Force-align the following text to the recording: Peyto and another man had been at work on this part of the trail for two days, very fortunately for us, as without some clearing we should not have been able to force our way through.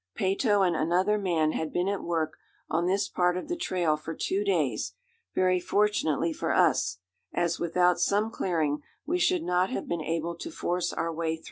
Peyto 0.15 0.63
and 0.65 0.75
another 0.75 1.19
man 1.19 1.51
had 1.51 1.71
been 1.71 1.87
at 1.87 2.01
work 2.01 2.33
on 2.71 2.87
this 2.87 3.07
part 3.07 3.37
of 3.37 3.47
the 3.47 3.55
trail 3.55 3.95
for 3.95 4.15
two 4.15 4.43
days, 4.43 4.93
very 5.35 5.59
fortunately 5.59 6.33
for 6.33 6.51
us, 6.55 6.97
as 7.35 7.59
without 7.59 7.99
some 7.99 8.31
clearing 8.31 8.81
we 9.05 9.19
should 9.19 9.43
not 9.43 9.69
have 9.69 9.87
been 9.87 10.01
able 10.01 10.35
to 10.37 10.49
force 10.49 10.91
our 10.91 11.13
way 11.13 11.35
through. 11.35 11.39